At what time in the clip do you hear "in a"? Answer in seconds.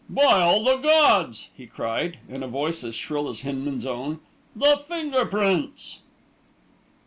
2.27-2.47